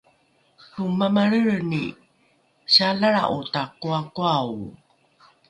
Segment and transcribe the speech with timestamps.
[0.73, 1.83] lo mamalrelreni
[2.73, 4.59] sialalra’o takoakoao